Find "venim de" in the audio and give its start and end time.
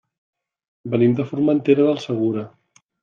0.93-1.25